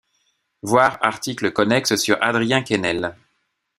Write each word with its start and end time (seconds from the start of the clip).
Voir 0.63 0.97
article 1.01 1.51
connexe 1.51 1.95
sur 1.95 2.17
Adrien 2.23 2.63
Quesnel. 2.63 3.15